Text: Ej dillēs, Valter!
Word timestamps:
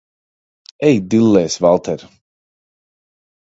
Ej 0.87 0.95
dillēs, 1.15 1.59
Valter! 1.67 2.07